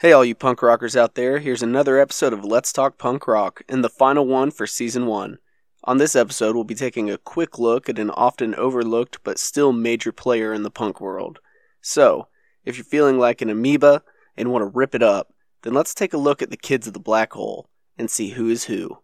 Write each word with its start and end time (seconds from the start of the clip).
Hey, 0.00 0.12
all 0.12 0.24
you 0.24 0.36
punk 0.36 0.62
rockers 0.62 0.94
out 0.94 1.16
there, 1.16 1.40
here's 1.40 1.60
another 1.60 1.98
episode 1.98 2.32
of 2.32 2.44
Let's 2.44 2.72
Talk 2.72 2.98
Punk 2.98 3.26
Rock, 3.26 3.62
and 3.68 3.82
the 3.82 3.88
final 3.88 4.24
one 4.24 4.52
for 4.52 4.64
season 4.64 5.06
one. 5.06 5.38
On 5.82 5.98
this 5.98 6.14
episode, 6.14 6.54
we'll 6.54 6.62
be 6.62 6.76
taking 6.76 7.10
a 7.10 7.18
quick 7.18 7.58
look 7.58 7.88
at 7.88 7.98
an 7.98 8.10
often 8.10 8.54
overlooked 8.54 9.18
but 9.24 9.40
still 9.40 9.72
major 9.72 10.12
player 10.12 10.54
in 10.54 10.62
the 10.62 10.70
punk 10.70 11.00
world. 11.00 11.40
So, 11.80 12.28
if 12.64 12.76
you're 12.76 12.84
feeling 12.84 13.18
like 13.18 13.42
an 13.42 13.50
amoeba 13.50 14.04
and 14.36 14.52
want 14.52 14.62
to 14.62 14.78
rip 14.78 14.94
it 14.94 15.02
up, 15.02 15.34
then 15.62 15.74
let's 15.74 15.94
take 15.94 16.12
a 16.12 16.16
look 16.16 16.42
at 16.42 16.50
the 16.50 16.56
kids 16.56 16.86
of 16.86 16.92
the 16.92 17.00
black 17.00 17.32
hole 17.32 17.68
and 17.98 18.08
see 18.08 18.28
who 18.28 18.48
is 18.48 18.66
who. 18.66 18.98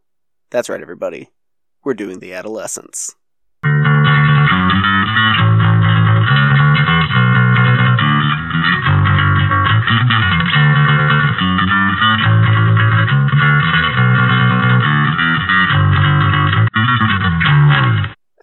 That's 0.50 0.68
right, 0.68 0.80
everybody. 0.80 1.32
We're 1.82 1.95
doing 1.95 2.20
the 2.20 2.34
adolescents. 2.34 3.16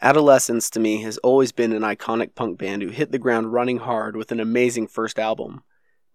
Adolescents 0.03 0.71
to 0.71 0.79
me 0.79 1.03
has 1.03 1.19
always 1.19 1.51
been 1.51 1.71
an 1.71 1.83
iconic 1.83 2.33
punk 2.33 2.57
band 2.57 2.81
who 2.81 2.89
hit 2.89 3.11
the 3.11 3.19
ground 3.19 3.53
running 3.53 3.77
hard 3.77 4.15
with 4.15 4.31
an 4.31 4.39
amazing 4.39 4.87
first 4.87 5.19
album. 5.19 5.61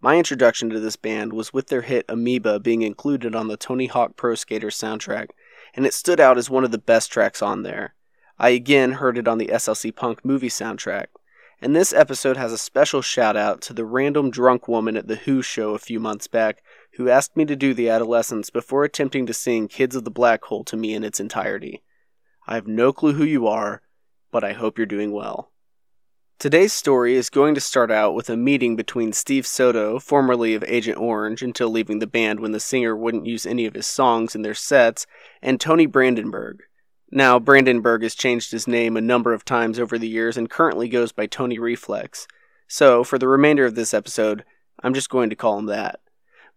My 0.01 0.17
introduction 0.17 0.69
to 0.71 0.79
this 0.81 0.97
band 0.97 1.31
was 1.31 1.53
with 1.53 1.67
their 1.67 1.83
hit 1.83 2.03
Amoeba 2.09 2.59
being 2.59 2.81
included 2.81 3.33
on 3.33 3.47
the 3.47 3.55
Tony 3.55 3.85
Hawk 3.85 4.17
Pro 4.17 4.35
Skater 4.35 4.67
soundtrack, 4.67 5.27
and 5.73 5.85
it 5.85 5.93
stood 5.93 6.19
out 6.19 6.37
as 6.37 6.49
one 6.49 6.65
of 6.65 6.71
the 6.71 6.77
best 6.77 7.13
tracks 7.13 7.41
on 7.41 7.63
there. 7.63 7.95
I 8.37 8.49
again 8.49 8.93
heard 8.93 9.17
it 9.17 9.25
on 9.25 9.37
the 9.37 9.47
SLC 9.47 9.95
Punk 9.95 10.25
movie 10.25 10.49
soundtrack. 10.49 11.05
And 11.61 11.73
this 11.73 11.93
episode 11.93 12.35
has 12.35 12.51
a 12.51 12.57
special 12.57 13.01
shout 13.01 13.37
out 13.37 13.61
to 13.61 13.73
the 13.73 13.85
random 13.85 14.29
drunk 14.29 14.67
woman 14.67 14.97
at 14.97 15.07
the 15.07 15.15
Who 15.15 15.41
show 15.41 15.75
a 15.75 15.79
few 15.79 16.01
months 16.01 16.27
back 16.27 16.61
who 16.97 17.09
asked 17.09 17.37
me 17.37 17.45
to 17.45 17.55
do 17.55 17.73
the 17.73 17.89
adolescents 17.89 18.49
before 18.49 18.83
attempting 18.83 19.25
to 19.27 19.33
sing 19.33 19.69
Kids 19.69 19.95
of 19.95 20.03
the 20.03 20.11
Black 20.11 20.43
Hole 20.43 20.65
to 20.65 20.75
me 20.75 20.93
in 20.93 21.05
its 21.05 21.21
entirety. 21.21 21.83
I 22.49 22.55
have 22.55 22.67
no 22.67 22.93
clue 22.93 23.13
who 23.13 23.25
you 23.25 23.45
are, 23.45 23.81
but 24.31 24.43
I 24.43 24.53
hope 24.53 24.77
you're 24.77 24.87
doing 24.87 25.11
well. 25.11 25.51
Today's 26.39 26.71
story 26.71 27.15
is 27.15 27.29
going 27.29 27.55
to 27.55 27.61
start 27.61 27.91
out 27.91 28.13
with 28.13 28.29
a 28.29 28.37
meeting 28.37 28.77
between 28.77 29.11
Steve 29.11 29.45
Soto, 29.45 29.99
formerly 29.99 30.53
of 30.53 30.63
Agent 30.65 30.97
Orange 30.97 31.41
until 31.41 31.69
leaving 31.69 31.99
the 31.99 32.07
band 32.07 32.39
when 32.39 32.53
the 32.53 32.61
singer 32.61 32.95
wouldn't 32.95 33.25
use 33.25 33.45
any 33.45 33.65
of 33.65 33.73
his 33.73 33.85
songs 33.85 34.33
in 34.33 34.43
their 34.43 34.53
sets, 34.53 35.05
and 35.41 35.59
Tony 35.59 35.85
Brandenburg. 35.85 36.63
Now, 37.11 37.37
Brandenburg 37.37 38.03
has 38.03 38.15
changed 38.15 38.51
his 38.51 38.65
name 38.65 38.95
a 38.95 39.01
number 39.01 39.33
of 39.33 39.43
times 39.43 39.77
over 39.77 39.97
the 39.97 40.07
years 40.07 40.37
and 40.37 40.49
currently 40.49 40.87
goes 40.87 41.11
by 41.11 41.25
Tony 41.25 41.59
Reflex. 41.59 42.27
So, 42.67 43.03
for 43.03 43.17
the 43.17 43.27
remainder 43.27 43.65
of 43.65 43.75
this 43.75 43.93
episode, 43.93 44.45
I'm 44.81 44.93
just 44.93 45.09
going 45.09 45.29
to 45.31 45.35
call 45.35 45.59
him 45.59 45.65
that. 45.65 45.99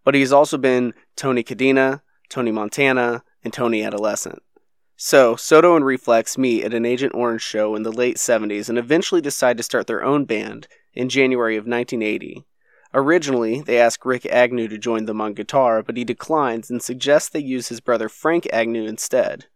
But 0.05 0.15
he's 0.15 0.31
also 0.31 0.57
been 0.57 0.93
Tony 1.17 1.43
Cadena, 1.43 2.01
Tony 2.29 2.51
Montana, 2.51 3.23
and 3.43 3.51
Tony 3.51 3.83
Adolescent. 3.83 4.41
So, 5.03 5.35
Soto 5.35 5.75
and 5.75 5.83
Reflex 5.83 6.37
meet 6.37 6.63
at 6.63 6.75
an 6.75 6.85
Agent 6.85 7.15
Orange 7.15 7.41
show 7.41 7.73
in 7.73 7.81
the 7.81 7.91
late 7.91 8.17
70s 8.17 8.69
and 8.69 8.77
eventually 8.77 9.19
decide 9.19 9.57
to 9.57 9.63
start 9.63 9.87
their 9.87 10.03
own 10.03 10.25
band 10.25 10.67
in 10.93 11.09
January 11.09 11.55
of 11.57 11.65
1980. 11.65 12.45
Originally, 12.93 13.61
they 13.61 13.79
ask 13.79 14.05
Rick 14.05 14.27
Agnew 14.27 14.67
to 14.67 14.77
join 14.77 15.05
them 15.05 15.19
on 15.19 15.33
guitar, 15.33 15.81
but 15.81 15.97
he 15.97 16.03
declines 16.03 16.69
and 16.69 16.83
suggests 16.83 17.29
they 17.29 17.39
use 17.39 17.69
his 17.69 17.81
brother 17.81 18.09
Frank 18.09 18.47
Agnew 18.53 18.85
instead. 18.85 19.47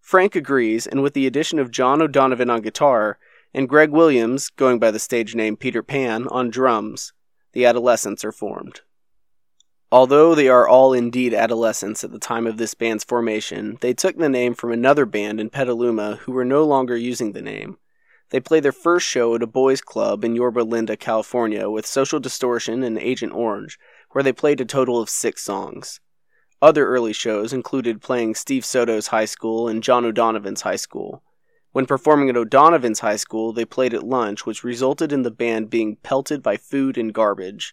Frank 0.00 0.36
agrees, 0.36 0.86
and 0.86 1.02
with 1.02 1.14
the 1.14 1.26
addition 1.26 1.58
of 1.58 1.72
John 1.72 2.00
O'Donovan 2.00 2.48
on 2.48 2.62
guitar 2.62 3.18
and 3.52 3.68
Greg 3.68 3.90
Williams, 3.90 4.50
going 4.50 4.78
by 4.78 4.92
the 4.92 5.00
stage 5.00 5.34
name 5.34 5.56
Peter 5.56 5.82
Pan, 5.82 6.28
on 6.28 6.48
drums, 6.48 7.12
the 7.54 7.66
Adolescents 7.66 8.24
are 8.24 8.30
formed. 8.30 8.82
Although 9.92 10.34
they 10.34 10.48
are 10.48 10.66
all 10.66 10.92
indeed 10.92 11.32
adolescents 11.32 12.02
at 12.02 12.10
the 12.10 12.18
time 12.18 12.46
of 12.46 12.56
this 12.56 12.74
band's 12.74 13.04
formation, 13.04 13.78
they 13.80 13.94
took 13.94 14.16
the 14.16 14.28
name 14.28 14.54
from 14.54 14.72
another 14.72 15.06
band 15.06 15.40
in 15.40 15.48
Petaluma 15.48 16.16
who 16.22 16.32
were 16.32 16.44
no 16.44 16.64
longer 16.64 16.96
using 16.96 17.32
the 17.32 17.42
name. 17.42 17.78
They 18.30 18.40
played 18.40 18.64
their 18.64 18.72
first 18.72 19.06
show 19.06 19.36
at 19.36 19.44
a 19.44 19.46
boys' 19.46 19.80
club 19.80 20.24
in 20.24 20.34
Yorba 20.34 20.60
Linda, 20.60 20.96
California, 20.96 21.70
with 21.70 21.86
Social 21.86 22.18
Distortion 22.18 22.82
and 22.82 22.98
Agent 22.98 23.32
Orange, 23.32 23.78
where 24.10 24.24
they 24.24 24.32
played 24.32 24.60
a 24.60 24.64
total 24.64 25.00
of 25.00 25.08
six 25.08 25.44
songs. 25.44 26.00
Other 26.60 26.88
early 26.88 27.12
shows 27.12 27.52
included 27.52 28.02
playing 28.02 28.34
Steve 28.34 28.64
Soto's 28.64 29.08
high 29.08 29.26
school 29.26 29.68
and 29.68 29.84
John 29.84 30.04
O'Donovan's 30.04 30.62
high 30.62 30.76
school. 30.76 31.22
When 31.70 31.86
performing 31.86 32.28
at 32.28 32.36
O'Donovan's 32.36 33.00
high 33.00 33.16
school, 33.16 33.52
they 33.52 33.64
played 33.64 33.94
at 33.94 34.02
lunch, 34.02 34.44
which 34.46 34.64
resulted 34.64 35.12
in 35.12 35.22
the 35.22 35.30
band 35.30 35.70
being 35.70 35.96
pelted 36.02 36.42
by 36.42 36.56
food 36.56 36.98
and 36.98 37.14
garbage. 37.14 37.72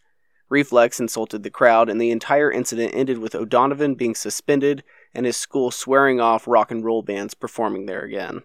Reflex 0.54 1.00
insulted 1.00 1.42
the 1.42 1.50
crowd, 1.50 1.90
and 1.90 2.00
the 2.00 2.12
entire 2.12 2.52
incident 2.52 2.94
ended 2.94 3.18
with 3.18 3.34
O'Donovan 3.34 3.96
being 3.96 4.14
suspended 4.14 4.84
and 5.12 5.26
his 5.26 5.36
school 5.36 5.72
swearing 5.72 6.22
off 6.22 6.48
rock 6.48 6.70
and 6.70 6.86
roll 6.86 7.02
bands 7.02 7.34
performing 7.34 7.88
there 7.88 8.04
again. 8.04 8.44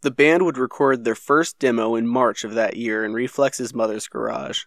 The 0.00 0.10
band 0.10 0.42
would 0.42 0.56
record 0.56 1.04
their 1.04 1.14
first 1.14 1.58
demo 1.58 1.96
in 1.96 2.06
March 2.06 2.44
of 2.44 2.54
that 2.54 2.78
year 2.78 3.04
in 3.04 3.12
Reflex's 3.12 3.74
mother's 3.74 4.08
garage. 4.08 4.62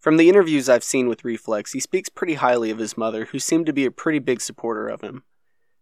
From 0.00 0.16
the 0.16 0.30
interviews 0.30 0.66
I've 0.66 0.82
seen 0.82 1.08
with 1.08 1.26
Reflex, 1.26 1.72
he 1.72 1.80
speaks 1.80 2.08
pretty 2.08 2.34
highly 2.34 2.70
of 2.70 2.78
his 2.78 2.96
mother, 2.96 3.26
who 3.26 3.38
seemed 3.38 3.66
to 3.66 3.74
be 3.74 3.84
a 3.84 3.90
pretty 3.90 4.18
big 4.18 4.40
supporter 4.40 4.88
of 4.88 5.02
him. 5.02 5.24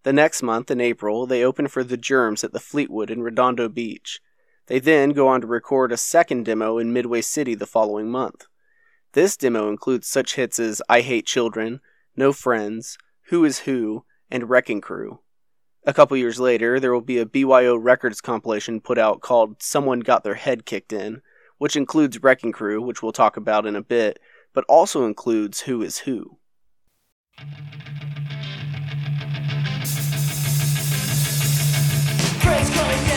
The 0.03 0.13
next 0.13 0.43
month, 0.43 0.73
in 0.73 0.81
April, 0.81 1.25
they 1.25 1.45
open 1.45 1.69
for 1.69 1.85
The 1.85 1.97
Germs 1.97 2.43
at 2.43 2.53
the 2.53 2.59
Fleetwood 2.59 3.13
in 3.13 3.23
Redondo 3.23 3.69
Beach. 3.69 4.21
They 4.67 4.81
then 4.81 5.11
go 5.11 5.29
on 5.29 5.41
to 5.43 5.47
record 5.47 5.93
a 5.93 5.97
second 5.97 6.47
demo 6.47 6.79
in 6.79 6.93
Midway 6.93 7.21
City 7.21 7.55
the 7.55 7.65
following 7.65 8.11
month. 8.11 8.47
This 9.15 9.37
demo 9.37 9.69
includes 9.69 10.09
such 10.09 10.37
hits 10.37 10.59
as 10.59 10.81
I 10.89 11.03
Hate 11.03 11.27
Children, 11.27 11.81
No 12.17 12.33
Friends, 12.33 12.97
Who 13.25 13.45
Is 13.45 13.61
Who, 13.61 14.07
and 14.31 14.49
Wrecking 14.49 14.81
Crew. 14.81 15.21
A 15.85 15.93
couple 15.93 16.17
years 16.17 16.41
later, 16.41 16.81
there 16.81 16.95
will 16.95 17.03
be 17.03 17.19
a 17.19 17.27
BYO 17.27 17.77
Records 17.77 18.23
compilation 18.23 18.81
put 18.81 18.97
out 18.97 19.21
called 19.21 19.63
Someone 19.63 20.01
Got 20.01 20.25
Their 20.25 20.37
Head 20.37 20.65
Kicked 20.65 20.95
In, 20.95 21.21
which 21.59 21.77
includes 21.77 22.23
Wrecking 22.23 22.53
Crew, 22.53 22.81
which 22.81 23.03
we'll 23.03 23.13
talk 23.13 23.37
about 23.37 23.67
in 23.67 23.77
a 23.77 23.83
bit, 23.83 24.19
but 24.55 24.65
also 24.67 25.05
includes 25.05 25.61
Who 25.61 25.83
Is 25.83 25.99
Who. 25.99 26.39
Friends 32.41 32.71
calling 32.71 33.12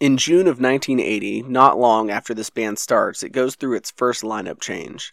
In 0.00 0.16
June 0.16 0.46
of 0.46 0.58
1980, 0.58 1.42
not 1.42 1.78
long 1.78 2.08
after 2.08 2.32
this 2.32 2.48
band 2.48 2.78
starts, 2.78 3.22
it 3.22 3.32
goes 3.32 3.54
through 3.54 3.76
its 3.76 3.90
first 3.90 4.22
lineup 4.22 4.58
change. 4.58 5.12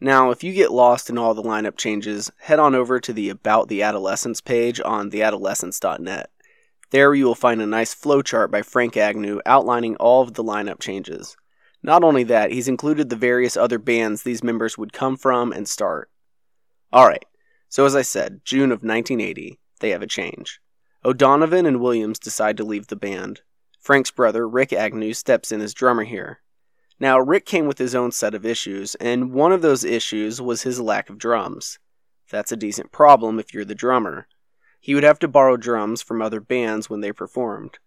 Now, 0.00 0.30
if 0.30 0.42
you 0.42 0.54
get 0.54 0.72
lost 0.72 1.10
in 1.10 1.18
all 1.18 1.34
the 1.34 1.42
lineup 1.42 1.76
changes, 1.76 2.30
head 2.38 2.58
on 2.58 2.74
over 2.74 2.98
to 2.98 3.12
the 3.12 3.28
About 3.28 3.68
the 3.68 3.82
Adolescents 3.82 4.40
page 4.40 4.80
on 4.82 5.10
theadolescents.net. 5.10 6.30
There 6.92 7.14
you 7.14 7.26
will 7.26 7.34
find 7.34 7.60
a 7.60 7.66
nice 7.66 7.94
flowchart 7.94 8.50
by 8.50 8.62
Frank 8.62 8.96
Agnew 8.96 9.42
outlining 9.44 9.96
all 9.96 10.22
of 10.22 10.32
the 10.32 10.42
lineup 10.42 10.80
changes. 10.80 11.36
Not 11.82 12.02
only 12.02 12.24
that, 12.24 12.52
he's 12.52 12.68
included 12.68 13.10
the 13.10 13.16
various 13.16 13.54
other 13.54 13.78
bands 13.78 14.22
these 14.22 14.42
members 14.42 14.78
would 14.78 14.94
come 14.94 15.18
from 15.18 15.52
and 15.52 15.68
start. 15.68 16.10
Alright, 16.90 17.26
so 17.68 17.84
as 17.84 17.94
I 17.94 18.02
said, 18.02 18.40
June 18.46 18.72
of 18.72 18.82
1980, 18.82 19.58
they 19.80 19.90
have 19.90 20.02
a 20.02 20.06
change. 20.06 20.58
O'Donovan 21.04 21.66
and 21.66 21.82
Williams 21.82 22.18
decide 22.18 22.56
to 22.56 22.64
leave 22.64 22.86
the 22.86 22.96
band. 22.96 23.42
Frank's 23.82 24.12
brother, 24.12 24.48
Rick 24.48 24.72
Agnew, 24.72 25.12
steps 25.12 25.50
in 25.50 25.60
as 25.60 25.74
drummer 25.74 26.04
here. 26.04 26.40
Now, 27.00 27.18
Rick 27.18 27.44
came 27.44 27.66
with 27.66 27.78
his 27.78 27.96
own 27.96 28.12
set 28.12 28.32
of 28.32 28.46
issues, 28.46 28.94
and 28.94 29.32
one 29.32 29.50
of 29.50 29.60
those 29.60 29.82
issues 29.82 30.40
was 30.40 30.62
his 30.62 30.80
lack 30.80 31.10
of 31.10 31.18
drums. 31.18 31.80
That's 32.30 32.52
a 32.52 32.56
decent 32.56 32.92
problem 32.92 33.40
if 33.40 33.52
you're 33.52 33.64
the 33.64 33.74
drummer. 33.74 34.28
He 34.78 34.94
would 34.94 35.02
have 35.02 35.18
to 35.18 35.26
borrow 35.26 35.56
drums 35.56 36.00
from 36.00 36.22
other 36.22 36.40
bands 36.40 36.88
when 36.88 37.00
they 37.00 37.10
performed. 37.10 37.80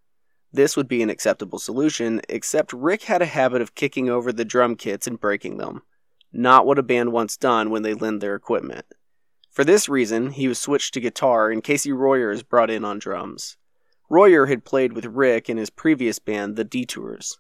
This 0.52 0.76
would 0.76 0.90
be 0.90 1.02
an 1.02 1.10
acceptable 1.10 1.60
solution, 1.60 2.20
except 2.28 2.74
Rick 2.74 3.04
had 3.04 3.22
a 3.22 3.26
habit 3.26 3.62
of 3.62 3.74
kicking 3.74 4.10
over 4.10 4.34
the 4.34 4.44
drum 4.44 4.76
kits 4.76 5.08
and 5.08 5.18
breaking 5.18 5.60
them. 5.60 5.82
Not 6.34 6.66
what 6.66 6.78
a 6.78 6.84
band 6.84 7.14
wants 7.14 7.38
done 7.38 7.70
when 7.70 7.84
they 7.84 7.94
lend 7.94 8.20
their 8.20 8.36
equipment. 8.36 8.86
For 9.50 9.64
this 9.64 9.88
reason, 9.88 10.32
he 10.32 10.50
was 10.50 10.60
switched 10.60 10.94
to 10.96 11.00
guitar 11.00 11.50
and 11.50 11.64
Casey 11.64 11.94
Royer 11.94 12.32
is 12.32 12.44
brought 12.44 12.70
in 12.70 12.84
on 12.84 13.00
drums. 13.00 13.56
Royer 14.10 14.46
had 14.46 14.66
played 14.66 14.94
with 14.94 15.06
Rick 15.06 15.50
in 15.50 15.58
his 15.58 15.70
previous 15.70 16.20
band, 16.20 16.56
The 16.56 16.64
Detours. 16.64 17.40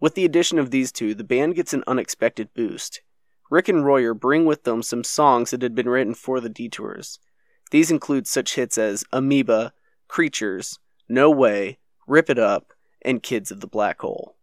With 0.00 0.14
the 0.14 0.24
addition 0.24 0.58
of 0.58 0.70
these 0.70 0.92
two, 0.92 1.14
the 1.14 1.24
band 1.24 1.56
gets 1.56 1.74
an 1.74 1.84
unexpected 1.86 2.48
boost. 2.54 3.02
Rick 3.50 3.68
and 3.68 3.84
Royer 3.84 4.14
bring 4.14 4.46
with 4.46 4.64
them 4.64 4.82
some 4.82 5.04
songs 5.04 5.50
that 5.50 5.60
had 5.60 5.74
been 5.74 5.88
written 5.88 6.14
for 6.14 6.40
the 6.40 6.48
Detours. 6.48 7.18
These 7.70 7.90
include 7.90 8.26
such 8.26 8.54
hits 8.54 8.78
as 8.78 9.04
Amoeba, 9.12 9.74
Creatures, 10.08 10.78
No 11.08 11.30
Way, 11.30 11.78
Rip 12.06 12.30
It 12.30 12.38
Up, 12.38 12.72
and 13.02 13.22
Kids 13.22 13.50
of 13.50 13.60
the 13.60 13.66
Black 13.66 14.00
Hole. 14.00 14.36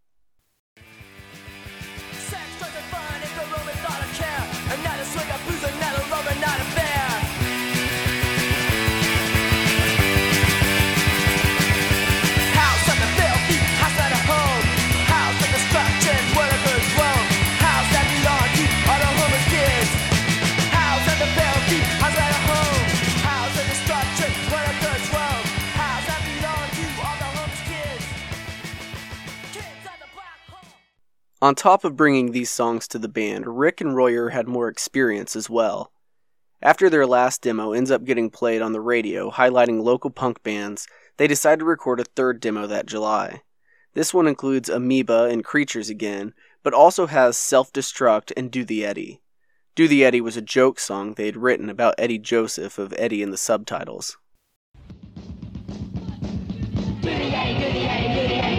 On 31.48 31.56
top 31.56 31.86
of 31.86 31.96
bringing 31.96 32.34
these 32.34 32.50
songs 32.50 32.90
to 32.90 33.00
the 33.00 33.08
band, 33.08 33.58
Rick 33.58 33.80
and 33.80 33.96
Royer 33.96 34.28
had 34.28 34.50
more 34.50 34.68
experience 34.68 35.34
as 35.34 35.50
well. 35.50 35.94
After 36.62 36.90
their 36.90 37.08
last 37.08 37.42
demo 37.42 37.72
ends 37.72 37.90
up 37.90 38.04
getting 38.04 38.30
played 38.30 38.62
on 38.62 38.74
the 38.74 38.82
radio, 38.82 39.32
highlighting 39.32 39.82
local 39.82 40.10
punk 40.10 40.44
bands, 40.44 40.90
they 41.16 41.26
decide 41.26 41.60
to 41.60 41.66
record 41.66 42.02
a 42.02 42.04
third 42.04 42.42
demo 42.42 42.68
that 42.68 42.86
July. 42.86 43.44
This 43.94 44.14
one 44.14 44.28
includes 44.28 44.68
Amoeba 44.68 45.30
and 45.32 45.42
Creatures 45.42 45.90
again, 45.90 46.34
but 46.64 46.74
also 46.74 47.08
has 47.08 47.38
Self 47.38 47.72
Destruct 47.72 48.34
and 48.36 48.52
Do 48.52 48.66
the 48.66 48.84
Eddie. 48.84 49.22
Do 49.74 49.88
the 49.88 50.04
Eddie 50.04 50.20
was 50.20 50.36
a 50.36 50.42
joke 50.42 50.82
song 50.82 51.14
they 51.14 51.28
had 51.28 51.38
written 51.38 51.70
about 51.70 51.96
Eddie 51.98 52.20
Joseph 52.20 52.78
of 52.78 52.94
Eddie 52.98 53.24
and 53.24 53.32
the 53.32 53.38
Subtitles. 53.38 54.18
Eddie 57.04 58.57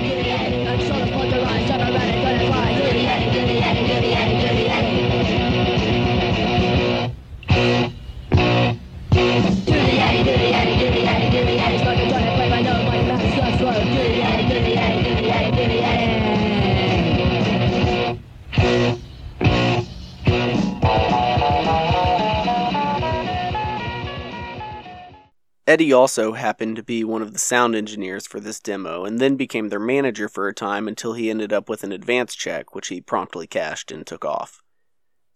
also 25.93 26.33
happened 26.33 26.77
to 26.77 26.83
be 26.83 27.05
one 27.05 27.23
of 27.23 27.33
the 27.33 27.39
sound 27.39 27.75
engineers 27.75 28.27
for 28.27 28.41
this 28.41 28.61
demo 28.61 29.05
and 29.05 29.21
then 29.21 29.37
became 29.37 29.69
their 29.69 29.79
manager 29.79 30.29
for 30.29 30.49
a 30.49 30.55
time 30.55 30.89
until 30.89 31.13
he 31.13 31.31
ended 31.31 31.53
up 31.53 31.69
with 31.69 31.85
an 31.85 31.93
advance 31.93 32.35
check, 32.35 32.75
which 32.75 32.89
he 32.89 33.01
promptly 33.01 33.47
cashed 33.47 33.93
and 33.93 34.07
took 34.07 34.25
off. 34.25 34.63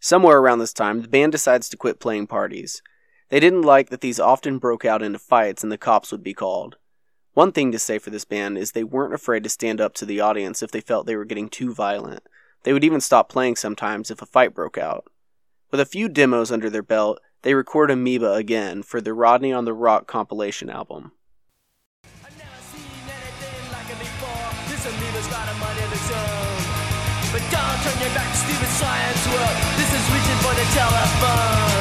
Somewhere 0.01 0.39
around 0.39 0.59
this 0.59 0.73
time, 0.73 1.03
the 1.03 1.09
band 1.09 1.33
decides 1.33 1.69
to 1.69 1.77
quit 1.77 2.01
playing 2.01 2.27
parties. 2.27 2.83
They 3.29 3.41
didn't 3.41 3.63
like 3.63 3.91
that 3.91 4.01
these 4.01 4.19
often 4.19 4.59
broke 4.59 4.85
out 4.85 5.03
into 5.03 5.19
fights 5.19 5.63
and 5.63 5.71
the 5.71 5.79
cops 5.79 6.11
would 6.11 6.23
be 6.23 6.35
called. 6.35 6.77
One 7.35 7.53
thing 7.53 7.73
to 7.73 7.79
say 7.79 7.99
for 7.99 8.11
this 8.11 8.25
band 8.25 8.59
is 8.59 8.73
they 8.73 8.85
weren't 8.85 9.15
afraid 9.15 9.43
to 9.45 9.49
stand 9.49 9.81
up 9.81 9.95
to 9.95 10.05
the 10.05 10.21
audience 10.21 10.63
if 10.63 10.71
they 10.71 10.81
felt 10.81 11.07
they 11.07 11.17
were 11.17 11.25
getting 11.25 11.49
too 11.49 11.73
violent. 11.73 12.29
They 12.65 12.73
would 12.73 12.85
even 12.85 13.01
stop 13.01 13.29
playing 13.29 13.57
sometimes 13.57 14.11
if 14.11 14.21
a 14.21 14.27
fight 14.27 14.55
broke 14.55 14.77
out. 14.77 15.07
With 15.71 15.81
a 15.81 15.87
few 15.87 16.09
demos 16.09 16.53
under 16.53 16.69
their 16.69 16.83
belt, 16.83 17.21
they 17.43 17.55
record 17.55 17.91
Amoeba 17.91 18.33
again 18.33 18.83
for 18.83 19.01
the 19.01 19.13
Rodney 19.13 19.53
on 19.53 19.65
the 19.65 19.75
Rock 19.75 20.07
compilation 20.07 20.71
album. 20.71 21.13
But 27.33 27.41
don't 27.51 27.81
turn 27.81 27.99
your 27.99 28.13
back 28.15 28.31
to 28.31 28.37
stupid 28.37 28.69
science 28.69 29.27
world. 29.27 29.57
This 29.79 29.89
is 29.89 30.05
reaching 30.13 30.39
for 30.45 30.55
the 30.55 30.67
telephone. 30.75 31.72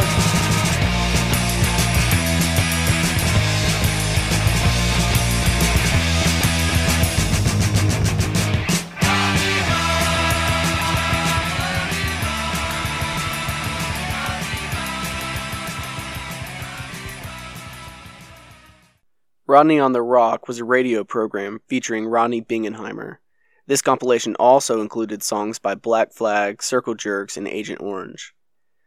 Rodney 19.48 19.80
on 19.80 19.92
the 19.92 20.04
Rock 20.04 20.48
was 20.48 20.60
a 20.60 20.64
radio 20.64 21.04
program 21.04 21.62
featuring 21.68 22.06
Rodney 22.06 22.42
Bingenheimer. 22.42 23.18
This 23.66 23.82
compilation 23.82 24.36
also 24.36 24.82
included 24.82 25.24
songs 25.24 25.58
by 25.58 25.74
Black 25.74 26.14
Flag, 26.14 26.62
Circle 26.62 26.94
Jerks, 26.94 27.38
and 27.38 27.48
Agent 27.48 27.82
Orange. 27.82 28.36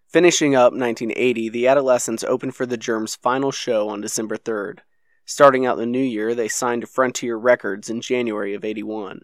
Finishing 0.06 0.54
up 0.54 0.72
1980, 0.72 1.48
the 1.48 1.66
Adolescents 1.66 2.22
opened 2.22 2.54
for 2.54 2.66
the 2.66 2.76
Germs' 2.76 3.16
final 3.16 3.50
show 3.50 3.88
on 3.88 4.00
December 4.00 4.36
3rd. 4.36 4.78
Starting 5.26 5.66
out 5.66 5.76
the 5.76 5.86
new 5.86 5.98
year, 5.98 6.36
they 6.36 6.46
signed 6.46 6.82
to 6.82 6.86
Frontier 6.86 7.36
Records 7.36 7.90
in 7.90 8.00
January 8.00 8.54
of 8.54 8.64
81. 8.64 9.22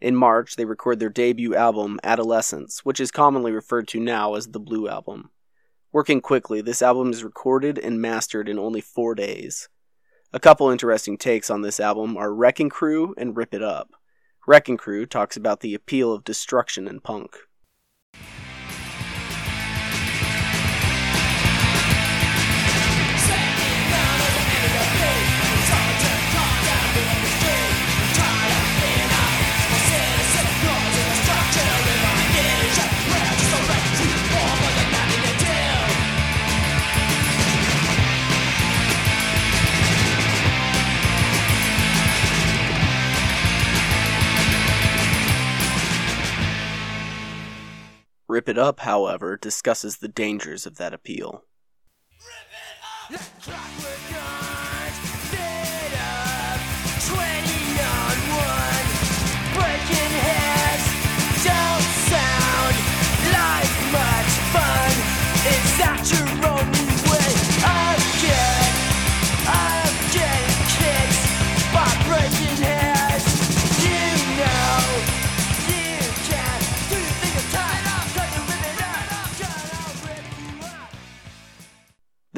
In 0.00 0.14
March, 0.14 0.54
they 0.54 0.64
record 0.64 1.00
their 1.00 1.08
debut 1.08 1.56
album, 1.56 1.98
Adolescents, 2.04 2.84
which 2.84 3.00
is 3.00 3.10
commonly 3.10 3.50
referred 3.50 3.88
to 3.88 3.98
now 3.98 4.36
as 4.36 4.46
the 4.46 4.60
Blue 4.60 4.88
Album. 4.88 5.30
Working 5.90 6.20
quickly, 6.20 6.60
this 6.60 6.82
album 6.82 7.10
is 7.10 7.24
recorded 7.24 7.80
and 7.80 8.00
mastered 8.00 8.48
in 8.48 8.60
only 8.60 8.80
four 8.80 9.16
days. 9.16 9.68
A 10.30 10.38
couple 10.38 10.68
interesting 10.68 11.16
takes 11.16 11.48
on 11.48 11.62
this 11.62 11.80
album 11.80 12.14
are 12.18 12.34
Wrecking 12.34 12.68
Crew 12.68 13.14
and 13.16 13.34
Rip 13.34 13.54
It 13.54 13.62
Up. 13.62 13.92
Wrecking 14.46 14.76
Crew 14.76 15.06
talks 15.06 15.38
about 15.38 15.60
the 15.60 15.74
appeal 15.74 16.12
of 16.12 16.22
destruction 16.22 16.86
in 16.86 17.00
punk. 17.00 17.34
Rip 48.28 48.48
It 48.48 48.58
Up, 48.58 48.80
however, 48.80 49.38
discusses 49.38 49.96
the 49.96 50.08
dangers 50.08 50.66
of 50.66 50.76
that 50.76 50.92
appeal. 50.92 51.44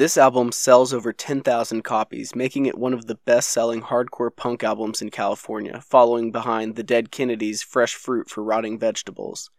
This 0.01 0.17
album 0.17 0.51
sells 0.51 0.95
over 0.95 1.13
10,000 1.13 1.83
copies, 1.83 2.35
making 2.35 2.65
it 2.65 2.75
one 2.75 2.95
of 2.95 3.05
the 3.05 3.19
best 3.23 3.51
selling 3.51 3.83
hardcore 3.83 4.35
punk 4.35 4.63
albums 4.63 4.99
in 4.99 5.11
California, 5.11 5.79
following 5.79 6.31
behind 6.31 6.75
The 6.75 6.81
Dead 6.81 7.11
Kennedys' 7.11 7.61
Fresh 7.61 7.93
Fruit 7.93 8.27
for 8.27 8.43
Rotting 8.43 8.79
Vegetables. 8.79 9.51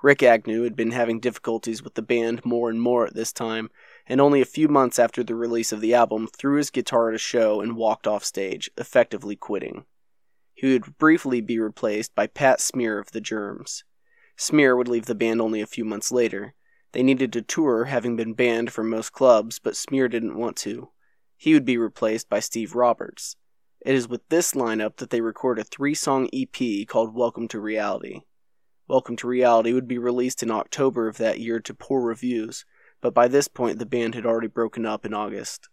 Rick 0.00 0.22
Agnew 0.22 0.62
had 0.62 0.76
been 0.76 0.92
having 0.92 1.18
difficulties 1.18 1.82
with 1.82 1.94
the 1.94 2.02
band 2.02 2.44
more 2.44 2.70
and 2.70 2.80
more 2.80 3.04
at 3.08 3.14
this 3.14 3.32
time, 3.32 3.68
and 4.06 4.20
only 4.20 4.40
a 4.40 4.44
few 4.44 4.68
months 4.68 4.96
after 4.96 5.24
the 5.24 5.34
release 5.34 5.72
of 5.72 5.80
the 5.80 5.92
album 5.92 6.28
threw 6.28 6.58
his 6.58 6.70
guitar 6.70 7.08
at 7.08 7.16
a 7.16 7.18
show 7.18 7.60
and 7.60 7.74
walked 7.74 8.06
off 8.06 8.22
stage, 8.22 8.70
effectively 8.78 9.34
quitting. 9.34 9.86
He 10.54 10.72
would 10.72 10.98
briefly 10.98 11.40
be 11.40 11.58
replaced 11.58 12.14
by 12.14 12.28
Pat 12.28 12.60
Smear 12.60 13.00
of 13.00 13.10
the 13.10 13.20
Germs. 13.20 13.82
Smear 14.36 14.76
would 14.76 14.86
leave 14.86 15.06
the 15.06 15.16
band 15.16 15.40
only 15.40 15.60
a 15.60 15.66
few 15.66 15.84
months 15.84 16.12
later. 16.12 16.54
They 16.92 17.02
needed 17.02 17.32
to 17.34 17.42
tour, 17.42 17.84
having 17.84 18.16
been 18.16 18.34
banned 18.34 18.72
from 18.72 18.90
most 18.90 19.12
clubs, 19.12 19.58
but 19.58 19.76
Smear 19.76 20.08
didn't 20.08 20.36
want 20.36 20.56
to. 20.58 20.90
He 21.36 21.54
would 21.54 21.64
be 21.64 21.78
replaced 21.78 22.28
by 22.28 22.40
Steve 22.40 22.74
Roberts. 22.74 23.36
It 23.80 23.94
is 23.94 24.08
with 24.08 24.28
this 24.28 24.52
lineup 24.52 24.96
that 24.96 25.10
they 25.10 25.20
record 25.20 25.58
a 25.58 25.64
three 25.64 25.94
song 25.94 26.28
EP 26.32 26.86
called 26.86 27.14
Welcome 27.14 27.48
to 27.48 27.60
Reality. 27.60 28.22
Welcome 28.88 29.16
to 29.16 29.28
Reality 29.28 29.72
would 29.72 29.86
be 29.86 29.98
released 29.98 30.42
in 30.42 30.50
October 30.50 31.06
of 31.06 31.16
that 31.18 31.38
year 31.38 31.60
to 31.60 31.72
poor 31.72 32.02
reviews, 32.02 32.64
but 33.00 33.14
by 33.14 33.28
this 33.28 33.46
point 33.46 33.78
the 33.78 33.86
band 33.86 34.16
had 34.16 34.26
already 34.26 34.48
broken 34.48 34.84
up 34.84 35.06
in 35.06 35.14
August. 35.14 35.68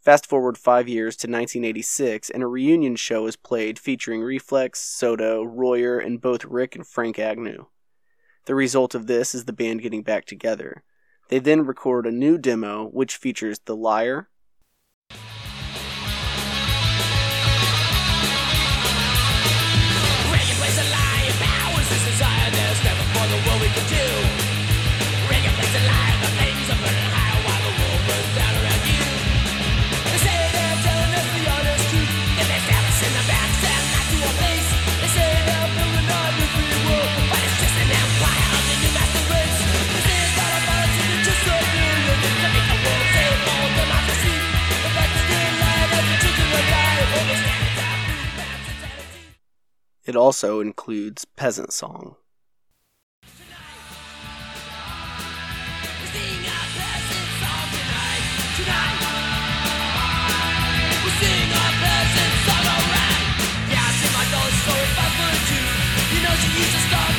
Fast 0.00 0.26
forward 0.26 0.56
five 0.56 0.88
years 0.88 1.16
to 1.16 1.26
1986, 1.26 2.30
and 2.30 2.42
a 2.42 2.46
reunion 2.46 2.96
show 2.96 3.26
is 3.26 3.36
played 3.36 3.78
featuring 3.78 4.22
Reflex, 4.22 4.80
Soto, 4.80 5.44
Royer, 5.44 5.98
and 5.98 6.20
both 6.20 6.44
Rick 6.44 6.74
and 6.74 6.86
Frank 6.86 7.18
Agnew. 7.18 7.66
The 8.46 8.54
result 8.54 8.94
of 8.94 9.06
this 9.06 9.34
is 9.34 9.44
the 9.44 9.52
band 9.52 9.82
getting 9.82 10.02
back 10.02 10.24
together. 10.24 10.84
They 11.28 11.40
then 11.40 11.66
record 11.66 12.06
a 12.06 12.12
new 12.12 12.38
demo 12.38 12.86
which 12.86 13.16
features 13.16 13.58
The 13.58 13.76
Liar, 13.76 14.28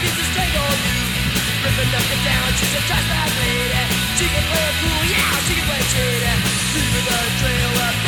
piece 0.01 0.17
of 0.17 0.27
straight 0.31 0.55
on 0.57 0.77
you. 0.87 0.99
Ripping 1.63 1.91
up 1.93 2.07
and 2.09 2.23
down, 2.25 2.49
she's 2.57 2.73
a 2.73 2.81
trash 2.87 3.07
bag 3.11 3.31
lady. 3.37 3.83
She 4.17 4.25
can 4.25 4.43
play 4.49 4.65
it 4.65 4.75
cool, 4.81 5.01
yeah, 5.05 5.37
she 5.45 5.53
can 5.57 5.65
play 5.69 5.81
a 5.81 7.33
trail 7.37 7.73
of 7.85 8.06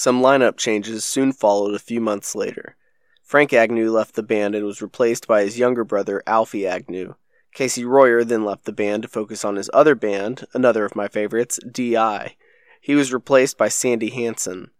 Some 0.00 0.22
lineup 0.22 0.56
changes 0.56 1.04
soon 1.04 1.30
followed 1.30 1.74
a 1.74 1.78
few 1.78 2.00
months 2.00 2.34
later. 2.34 2.74
Frank 3.22 3.52
Agnew 3.52 3.90
left 3.90 4.14
the 4.14 4.22
band 4.22 4.54
and 4.54 4.64
was 4.64 4.80
replaced 4.80 5.26
by 5.26 5.42
his 5.42 5.58
younger 5.58 5.84
brother, 5.84 6.22
Alfie 6.26 6.66
Agnew. 6.66 7.16
Casey 7.52 7.84
Royer 7.84 8.24
then 8.24 8.42
left 8.42 8.64
the 8.64 8.72
band 8.72 9.02
to 9.02 9.10
focus 9.10 9.44
on 9.44 9.56
his 9.56 9.68
other 9.74 9.94
band, 9.94 10.46
another 10.54 10.86
of 10.86 10.96
my 10.96 11.06
favorites, 11.06 11.60
D.I. 11.70 12.34
He 12.80 12.94
was 12.94 13.12
replaced 13.12 13.58
by 13.58 13.68
Sandy 13.68 14.08
Hansen. 14.08 14.70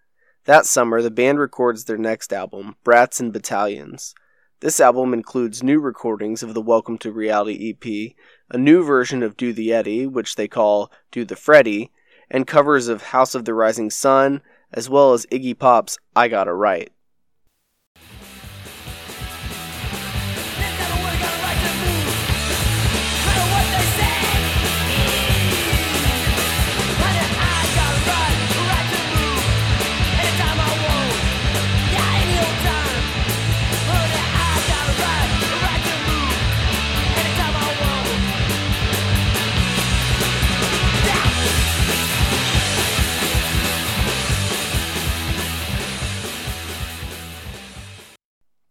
That 0.47 0.65
summer, 0.65 1.03
the 1.03 1.11
band 1.11 1.39
records 1.39 1.85
their 1.85 1.99
next 1.99 2.33
album, 2.33 2.77
Brats 2.83 3.21
and 3.21 3.31
Battalions. 3.31 4.15
This 4.61 4.81
album 4.81 5.13
includes 5.13 5.63
new 5.63 5.81
recordings 5.81 6.43
of 6.43 6.55
the 6.55 6.63
Welcome 6.63 6.97
to 6.97 7.13
Reality 7.13 7.75
EP, 7.77 8.15
a 8.49 8.57
new 8.57 8.83
version 8.83 9.23
of 9.23 9.37
Do 9.37 9.53
the 9.53 9.71
Eddie, 9.71 10.07
which 10.07 10.37
they 10.37 10.49
call 10.49 10.91
Do 11.13 11.27
the 11.27 11.37
Freddy, 11.37 11.93
and 12.31 12.47
covers 12.47 12.89
of 12.89 13.03
House 13.03 13.35
of 13.35 13.45
the 13.45 13.53
Rising 13.53 13.91
Sun, 13.91 14.41
as 14.73 14.89
well 14.89 15.13
as 15.13 15.27
Iggy 15.27 15.59
Pop's 15.59 15.99
I 16.15 16.29
Got 16.29 16.49
a 16.49 16.55
Right. 16.55 16.91
Men 16.91 17.00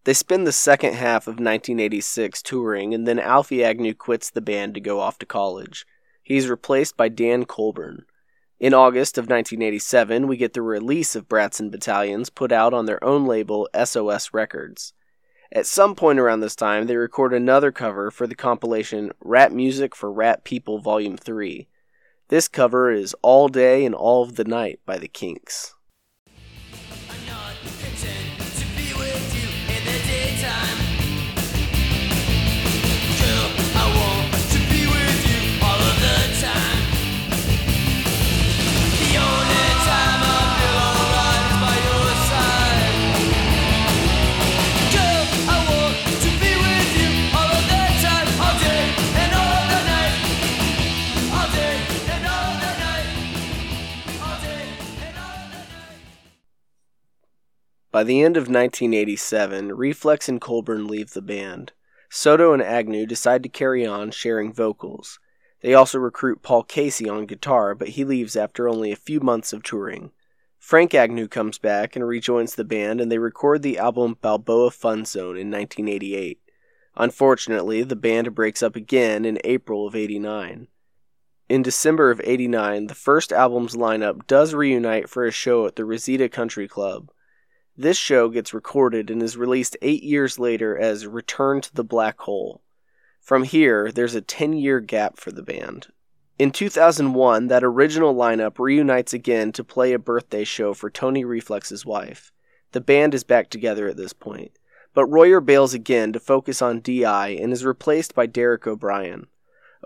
They 0.10 0.14
spend 0.14 0.48
the 0.48 0.52
second 0.52 0.96
half 0.96 1.28
of 1.28 1.34
1986 1.36 2.42
touring, 2.42 2.96
and 2.96 3.08
then 3.08 3.20
Alfie 3.20 3.64
Agnew 3.64 3.94
quits 3.94 4.32
the 4.32 4.42
band 4.42 4.74
to 4.74 4.82
go 4.82 5.00
off 5.00 5.20
to 5.20 5.26
college. 5.28 5.86
He's 6.24 6.50
replaced 6.50 6.98
by 6.98 7.10
Dan 7.10 7.46
Colburn. 7.46 8.06
In 8.60 8.74
August 8.74 9.20
of 9.20 9.26
1987, 9.26 10.26
we 10.26 10.36
get 10.36 10.54
the 10.54 10.64
release 10.64 11.16
of 11.16 11.30
Brats 11.30 11.60
and 11.60 11.72
Battalions 11.72 12.32
put 12.32 12.52
out 12.52 12.74
on 12.74 12.88
their 12.88 13.04
own 13.04 13.28
label, 13.28 13.70
SOS 13.76 14.34
Records. 14.34 14.94
At 15.52 15.68
some 15.68 15.94
point 15.94 16.18
around 16.18 16.40
this 16.40 16.56
time, 16.56 16.88
they 16.88 16.96
record 16.96 17.32
another 17.32 17.72
cover 17.72 18.10
for 18.10 18.26
the 18.26 18.34
compilation 18.34 19.12
Rat 19.20 19.52
Music 19.52 19.96
for 19.96 20.12
Rat 20.12 20.44
People 20.44 20.80
Volume 20.80 21.18
3. 21.18 21.68
This 22.30 22.48
cover 22.48 22.92
is 22.92 23.16
All 23.22 23.48
Day 23.48 23.86
and 23.86 23.94
All 23.94 24.24
of 24.24 24.38
the 24.38 24.44
Night 24.44 24.80
by 24.88 24.98
the 24.98 25.08
Kinks. 25.08 25.76
By 58.00 58.06
the 58.06 58.22
end 58.22 58.38
of 58.38 58.44
1987, 58.44 59.74
Reflex 59.76 60.30
and 60.30 60.40
Colburn 60.40 60.88
leave 60.88 61.12
the 61.12 61.22
band. 61.22 61.74
Soto 62.10 62.54
and 62.54 62.64
Agnew 62.64 63.06
decide 63.06 63.44
to 63.44 63.50
carry 63.50 63.86
on, 63.86 64.12
sharing 64.12 64.54
vocals. 64.54 65.20
They 65.60 65.74
also 65.74 66.00
recruit 66.00 66.42
Paul 66.42 66.64
Casey 66.64 67.10
on 67.10 67.26
guitar, 67.26 67.76
but 67.76 67.90
he 67.90 68.06
leaves 68.06 68.38
after 68.38 68.70
only 68.70 68.94
a 68.94 68.96
few 68.96 69.20
months 69.20 69.52
of 69.52 69.64
touring. 69.64 70.12
Frank 70.58 70.94
Agnew 70.94 71.28
comes 71.28 71.58
back 71.58 71.98
and 71.98 72.08
rejoins 72.08 72.56
the 72.56 72.64
band, 72.64 73.02
and 73.02 73.12
they 73.12 73.18
record 73.18 73.64
the 73.64 73.78
album 73.78 74.16
Balboa 74.22 74.72
Fun 74.72 75.04
Zone 75.04 75.36
in 75.36 75.52
1988. 75.52 76.40
Unfortunately, 76.96 77.84
the 77.84 77.98
band 77.98 78.34
breaks 78.34 78.64
up 78.64 78.78
again 78.78 79.26
in 79.26 79.42
April 79.44 79.86
of 79.86 79.94
89. 79.94 80.70
In 81.50 81.62
December 81.62 82.12
of 82.12 82.22
89, 82.24 82.88
the 82.88 82.96
first 82.96 83.34
album's 83.34 83.76
lineup 83.76 84.26
does 84.26 84.54
reunite 84.54 85.10
for 85.10 85.26
a 85.26 85.32
show 85.32 85.66
at 85.66 85.76
the 85.76 85.84
Rosita 85.84 86.30
Country 86.30 86.70
Club. 86.70 87.12
This 87.82 87.96
show 87.96 88.28
gets 88.28 88.54
recorded 88.54 89.10
and 89.10 89.24
is 89.24 89.38
released 89.38 89.78
eight 89.82 90.04
years 90.04 90.38
later 90.38 90.78
as 90.78 91.08
Return 91.08 91.62
to 91.62 91.74
the 91.74 91.82
Black 91.82 92.20
Hole. 92.20 92.62
From 93.22 93.44
here, 93.46 93.90
there's 93.90 94.16
a 94.16 94.22
10 94.22 94.52
year 94.52 94.82
gap 94.82 95.16
for 95.16 95.32
the 95.32 95.42
band. 95.42 95.88
In 96.38 96.52
2001, 96.52 97.48
that 97.48 97.64
original 97.64 98.14
lineup 98.14 98.60
reunites 98.60 99.14
again 99.14 99.54
to 99.54 99.64
play 99.64 99.94
a 99.94 99.98
birthday 99.98 100.44
show 100.44 100.74
for 100.74 100.90
Tony 100.90 101.24
Reflex's 101.24 101.86
wife. 101.86 102.34
The 102.74 102.82
band 102.82 103.14
is 103.14 103.24
back 103.24 103.50
together 103.50 103.88
at 103.88 103.96
this 103.96 104.12
point, 104.12 104.52
but 104.94 105.06
Royer 105.06 105.40
bails 105.40 105.74
again 105.74 106.12
to 106.12 106.20
focus 106.20 106.62
on 106.62 106.82
DI 106.82 107.30
and 107.30 107.54
is 107.54 107.64
replaced 107.64 108.14
by 108.14 108.26
Derek 108.26 108.68
O'Brien. 108.68 109.28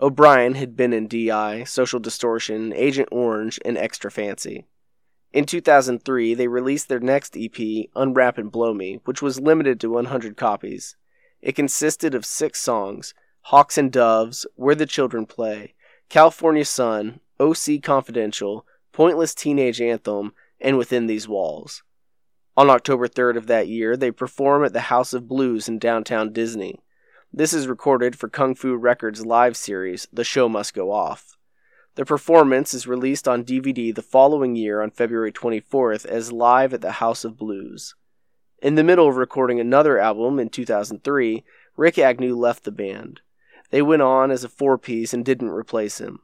O'Brien 0.02 0.54
had 0.54 0.74
been 0.74 0.92
in 0.92 1.06
DI, 1.06 1.62
Social 1.62 2.00
Distortion, 2.00 2.72
Agent 2.72 3.10
Orange, 3.12 3.60
and 3.64 3.78
Extra 3.78 4.10
Fancy. 4.10 4.66
In 5.34 5.46
2003, 5.46 6.34
they 6.34 6.46
released 6.46 6.88
their 6.88 7.00
next 7.00 7.36
EP, 7.36 7.88
Unwrap 7.96 8.38
and 8.38 8.52
Blow 8.52 8.72
Me, 8.72 9.00
which 9.04 9.20
was 9.20 9.40
limited 9.40 9.80
to 9.80 9.90
100 9.90 10.36
copies. 10.36 10.94
It 11.42 11.56
consisted 11.56 12.14
of 12.14 12.24
six 12.24 12.60
songs 12.60 13.14
Hawks 13.40 13.76
and 13.76 13.90
Doves, 13.90 14.46
Where 14.54 14.76
the 14.76 14.86
Children 14.86 15.26
Play, 15.26 15.74
California 16.08 16.64
Sun, 16.64 17.18
OC 17.40 17.82
Confidential, 17.82 18.64
Pointless 18.92 19.34
Teenage 19.34 19.80
Anthem, 19.80 20.34
and 20.60 20.78
Within 20.78 21.08
These 21.08 21.26
Walls. 21.26 21.82
On 22.56 22.70
October 22.70 23.08
3rd 23.08 23.36
of 23.36 23.48
that 23.48 23.66
year, 23.66 23.96
they 23.96 24.12
perform 24.12 24.64
at 24.64 24.72
the 24.72 24.82
House 24.82 25.12
of 25.12 25.26
Blues 25.26 25.68
in 25.68 25.80
downtown 25.80 26.32
Disney. 26.32 26.78
This 27.32 27.52
is 27.52 27.66
recorded 27.66 28.16
for 28.16 28.28
Kung 28.28 28.54
Fu 28.54 28.76
Records' 28.76 29.26
live 29.26 29.56
series, 29.56 30.06
The 30.12 30.22
Show 30.22 30.48
Must 30.48 30.72
Go 30.72 30.92
Off. 30.92 31.33
The 31.96 32.04
performance 32.04 32.74
is 32.74 32.88
released 32.88 33.28
on 33.28 33.44
DVD 33.44 33.94
the 33.94 34.02
following 34.02 34.56
year 34.56 34.82
on 34.82 34.90
February 34.90 35.30
24th 35.30 36.04
as 36.04 36.32
Live 36.32 36.74
at 36.74 36.80
the 36.80 36.92
House 36.92 37.24
of 37.24 37.36
Blues. 37.36 37.94
In 38.60 38.74
the 38.74 38.82
middle 38.82 39.08
of 39.08 39.16
recording 39.16 39.60
another 39.60 40.00
album 40.00 40.40
in 40.40 40.48
2003, 40.48 41.44
Rick 41.76 41.96
Agnew 41.96 42.34
left 42.34 42.64
the 42.64 42.72
band. 42.72 43.20
They 43.70 43.80
went 43.80 44.02
on 44.02 44.32
as 44.32 44.42
a 44.42 44.48
four 44.48 44.76
piece 44.76 45.14
and 45.14 45.24
didn't 45.24 45.50
replace 45.50 45.98
him. 45.98 46.18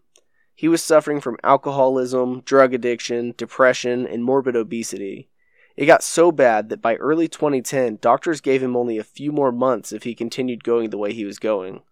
He 0.56 0.66
was 0.66 0.82
suffering 0.82 1.20
from 1.20 1.38
alcoholism, 1.44 2.40
drug 2.40 2.74
addiction, 2.74 3.34
depression, 3.36 4.08
and 4.08 4.24
morbid 4.24 4.56
obesity. 4.56 5.28
It 5.76 5.86
got 5.86 6.02
so 6.02 6.32
bad 6.32 6.68
that 6.70 6.82
by 6.82 6.96
early 6.96 7.28
2010, 7.28 7.98
doctors 8.00 8.40
gave 8.40 8.60
him 8.60 8.74
only 8.74 8.98
a 8.98 9.04
few 9.04 9.30
more 9.30 9.52
months 9.52 9.92
if 9.92 10.02
he 10.02 10.16
continued 10.16 10.64
going 10.64 10.90
the 10.90 10.98
way 10.98 11.12
he 11.12 11.24
was 11.24 11.38
going. 11.38 11.82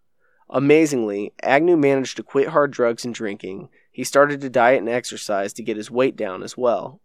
Amazingly, 0.49 1.31
Agnew 1.43 1.77
managed 1.77 2.17
to 2.17 2.23
quit 2.23 2.49
hard 2.49 2.71
drugs 2.71 3.05
and 3.05 3.13
drinking. 3.13 3.69
He 3.91 4.03
started 4.03 4.41
to 4.41 4.49
diet 4.49 4.79
and 4.79 4.89
exercise 4.89 5.53
to 5.53 5.63
get 5.63 5.77
his 5.77 5.91
weight 5.91 6.15
down 6.15 6.41
as 6.41 6.57
well. 6.57 7.01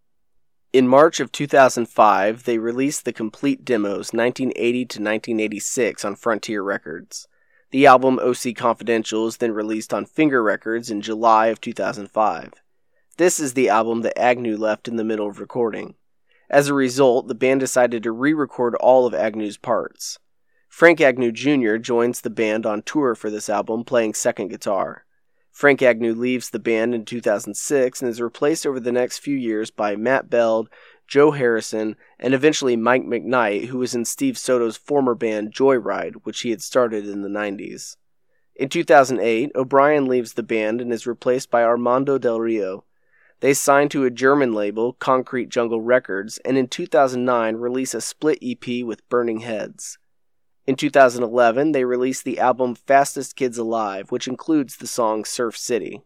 In 0.73 0.89
March 0.89 1.21
of 1.21 1.31
2005, 1.31 2.45
they 2.45 2.59
released 2.59 3.05
the 3.05 3.13
complete 3.13 3.65
demos 3.65 4.13
1980 4.13 4.73
to 4.87 4.99
1986 4.99 6.05
on 6.05 6.17
Frontier 6.17 6.63
Records. 6.63 7.29
The 7.71 7.87
album 7.87 8.19
OC 8.19 8.57
Confidential 8.57 9.27
is 9.27 9.37
then 9.37 9.53
released 9.53 9.93
on 9.93 10.07
Finger 10.07 10.43
Records 10.43 10.91
in 10.91 11.01
July 11.01 11.49
of 11.49 11.61
2005. 11.61 12.53
This 13.17 13.39
is 13.39 13.55
the 13.55 13.69
album 13.69 14.03
that 14.03 14.19
Agnew 14.19 14.57
left 14.57 14.89
in 14.89 14.97
the 14.97 15.05
middle 15.05 15.29
of 15.29 15.39
recording. 15.39 15.95
As 16.51 16.69
a 16.69 16.75
result, 16.75 17.29
the 17.29 17.35
band 17.35 17.61
decided 17.61 18.03
to 18.03 18.13
re 18.13 18.33
record 18.33 18.75
all 18.77 19.07
of 19.07 19.15
Agnew's 19.15 19.57
parts. 19.57 20.19
Frank 20.75 21.01
Agnew 21.01 21.31
Jr. 21.31 21.77
joins 21.77 22.21
the 22.21 22.31
band 22.31 22.67
on 22.67 22.83
tour 22.83 23.15
for 23.15 23.31
this 23.31 23.49
album 23.49 23.85
playing 23.85 24.15
second 24.15 24.49
guitar. 24.49 25.05
Frank 25.53 25.81
Agnew 25.83 26.15
leaves 26.15 26.51
the 26.51 26.59
band 26.59 26.97
in 26.97 27.05
2006 27.05 28.03
and 28.03 28.11
is 28.11 28.21
replaced 28.21 28.67
over 28.67 28.81
the 28.81 28.91
next 28.91 29.19
few 29.19 29.37
years 29.37 29.71
by 29.71 29.95
Matt 29.95 30.29
Beld, 30.29 30.69
Joe 31.07 31.31
Harrison, 31.31 31.95
and 32.19 32.35
eventually 32.35 32.75
Mike 32.75 33.05
McKnight, 33.05 33.67
who 33.67 33.79
was 33.79 33.95
in 33.95 34.05
Steve 34.05 34.37
Soto's 34.37 34.77
former 34.77 35.15
band 35.15 35.55
Joyride, 35.55 36.15
which 36.25 36.41
he 36.41 36.51
had 36.51 36.61
started 36.61 37.07
in 37.07 37.23
the 37.23 37.29
90s. 37.29 37.95
In 38.57 38.69
2008, 38.69 39.53
O'Brien 39.55 40.07
leaves 40.07 40.33
the 40.33 40.43
band 40.43 40.81
and 40.81 40.93
is 40.93 41.07
replaced 41.07 41.53
by 41.53 41.63
Armando 41.63 42.19
Del 42.19 42.41
Rio. 42.41 42.83
They 43.39 43.55
sign 43.55 43.91
to 43.91 44.07
a 44.07 44.11
German 44.11 44.53
label, 44.53 44.95
Concrete 44.95 45.51
Jungle 45.51 45.81
Records, 45.81 46.39
and 46.39 46.59
in 46.59 46.67
2009 46.67 47.59
release 47.59 47.95
a 47.95 48.01
split 48.01 48.41
EP 48.43 48.85
with 48.85 49.09
Burning 49.09 49.39
Heads. 49.39 49.99
In 50.67 50.77
2011, 50.77 51.73
they 51.73 51.85
released 51.85 52.25
the 52.25 52.39
album 52.39 52.75
Fastest 52.75 53.37
Kids 53.37 53.59
Alive, 53.59 54.11
which 54.11 54.27
includes 54.27 54.77
the 54.77 54.87
song 54.87 55.27
Surf 55.27 55.59
City. 55.59 56.01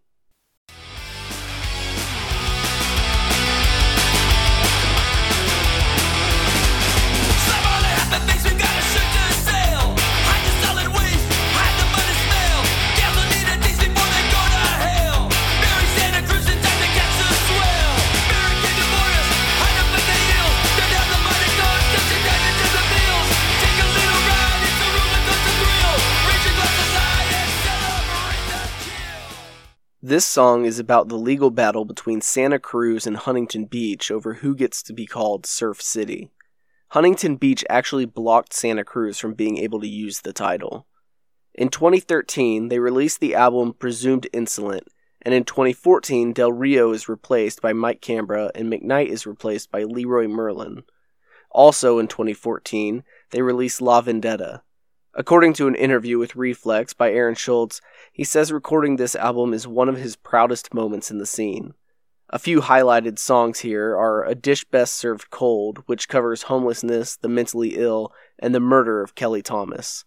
This 30.09 30.25
song 30.25 30.65
is 30.65 30.79
about 30.79 31.09
the 31.09 31.19
legal 31.19 31.51
battle 31.51 31.85
between 31.85 32.23
Santa 32.23 32.59
Cruz 32.59 33.07
and 33.07 33.15
Huntington 33.15 33.67
Beach 33.67 34.11
over 34.11 34.33
who 34.33 34.55
gets 34.55 34.83
to 34.85 34.95
be 34.95 35.05
called 35.05 35.45
Surf 35.45 35.83
City. 35.83 36.31
Huntington 36.93 37.37
Beach 37.37 37.63
actually 37.69 38.07
blocked 38.07 38.55
Santa 38.55 38.85
Cruz 38.85 39.19
from 39.19 39.35
being 39.35 39.59
able 39.59 39.79
to 39.81 39.87
use 39.87 40.23
the 40.23 40.33
title. 40.33 40.87
In 41.55 41.69
2013, 41.69 42.69
they 42.69 42.79
released 42.79 43.21
the 43.21 43.35
album 43.35 43.75
Presumed 43.75 44.27
Insolent, 44.33 44.89
and 45.21 45.35
in 45.35 45.45
2014, 45.45 46.33
Del 46.33 46.53
Rio 46.53 46.93
is 46.93 47.07
replaced 47.07 47.61
by 47.61 47.75
Mike 47.75 48.01
Cambra 48.01 48.51
and 48.55 48.73
McKnight 48.73 49.09
is 49.09 49.27
replaced 49.27 49.71
by 49.71 49.83
Leroy 49.83 50.27
Merlin. 50.27 50.85
Also 51.51 51.99
in 51.99 52.09
2014, 52.09 53.05
they 53.31 53.43
released 53.43 53.83
La 53.83 54.01
Vendetta. 54.01 54.63
According 55.19 55.55
to 55.55 55.67
an 55.67 55.75
interview 55.75 56.17
with 56.17 56.37
Reflex 56.37 56.93
by 56.93 57.11
Aaron 57.11 57.35
Schultz, 57.35 57.81
he 58.13 58.23
says 58.23 58.53
recording 58.53 58.95
this 58.95 59.17
album 59.17 59.53
is 59.53 59.67
one 59.67 59.89
of 59.89 59.97
his 59.97 60.15
proudest 60.15 60.73
moments 60.73 61.11
in 61.11 61.19
the 61.19 61.27
scene. 61.27 61.75
A 62.31 62.39
few 62.39 62.61
highlighted 62.61 63.19
songs 63.19 63.59
here 63.59 63.97
are 63.97 64.25
A 64.25 64.37
Dish 64.37 64.65
Best 64.67 64.95
Served 64.95 65.29
Cold, 65.31 65.83
which 65.87 66.09
covers 66.09 66.43
homelessness, 66.43 67.17
the 67.17 67.29
mentally 67.29 67.75
ill, 67.75 68.13
and 68.39 68.55
the 68.55 68.61
murder 68.61 69.03
of 69.03 69.17
Kelly 69.17 69.43
Thomas. 69.43 70.05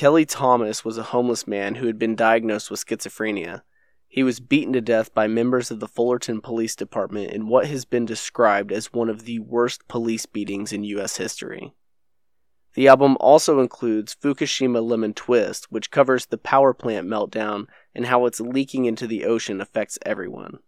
Kelly 0.00 0.24
Thomas 0.24 0.82
was 0.82 0.96
a 0.96 1.02
homeless 1.02 1.46
man 1.46 1.74
who 1.74 1.86
had 1.86 1.98
been 1.98 2.16
diagnosed 2.16 2.70
with 2.70 2.82
schizophrenia. 2.82 3.60
He 4.08 4.22
was 4.22 4.40
beaten 4.40 4.72
to 4.72 4.80
death 4.80 5.12
by 5.12 5.26
members 5.26 5.70
of 5.70 5.78
the 5.78 5.86
Fullerton 5.86 6.40
Police 6.40 6.74
Department 6.74 7.32
in 7.32 7.48
what 7.48 7.66
has 7.66 7.84
been 7.84 8.06
described 8.06 8.72
as 8.72 8.94
one 8.94 9.10
of 9.10 9.26
the 9.26 9.40
worst 9.40 9.86
police 9.88 10.24
beatings 10.24 10.72
in 10.72 10.84
U.S. 10.84 11.18
history. 11.18 11.74
The 12.72 12.88
album 12.88 13.18
also 13.20 13.60
includes 13.60 14.14
Fukushima 14.14 14.82
Lemon 14.82 15.12
Twist, 15.12 15.70
which 15.70 15.90
covers 15.90 16.24
the 16.24 16.38
power 16.38 16.72
plant 16.72 17.06
meltdown 17.06 17.66
and 17.94 18.06
how 18.06 18.24
its 18.24 18.40
leaking 18.40 18.86
into 18.86 19.06
the 19.06 19.26
ocean 19.26 19.60
affects 19.60 19.98
everyone. 20.06 20.60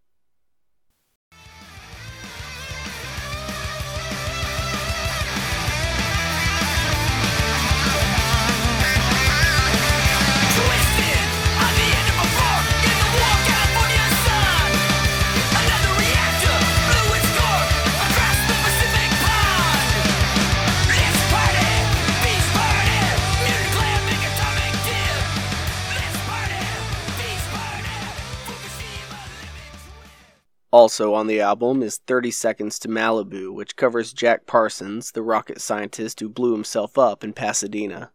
Also 30.73 31.13
on 31.13 31.27
the 31.27 31.39
album 31.39 31.83
is 31.83 31.99
30 32.07 32.31
Seconds 32.31 32.79
to 32.79 32.89
Malibu, 32.89 33.53
which 33.53 33.77
covers 33.77 34.15
Jack 34.15 34.47
Parsons, 34.47 35.13
the 35.13 35.23
rocket 35.23 35.61
scientist 35.61 36.19
who 36.21 36.31
blew 36.31 36.53
himself 36.53 36.97
up 36.97 37.23
in 37.23 37.35
Pasadena. 37.35 38.11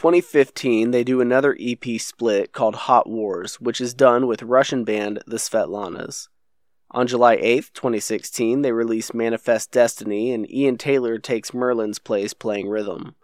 2015, 0.00 0.92
they 0.92 1.04
do 1.04 1.20
another 1.20 1.54
EP 1.60 2.00
split 2.00 2.52
called 2.52 2.74
Hot 2.74 3.06
Wars, 3.06 3.60
which 3.60 3.82
is 3.82 3.92
done 3.92 4.26
with 4.26 4.42
Russian 4.42 4.82
band 4.82 5.22
The 5.26 5.36
Svetlanas. 5.36 6.28
On 6.90 7.06
July 7.06 7.36
8th, 7.36 7.74
2016, 7.74 8.62
they 8.62 8.72
release 8.72 9.12
Manifest 9.12 9.72
Destiny, 9.72 10.32
and 10.32 10.50
Ian 10.50 10.78
Taylor 10.78 11.18
takes 11.18 11.52
Merlin's 11.52 11.98
place 11.98 12.32
playing 12.32 12.70
rhythm. 12.70 13.14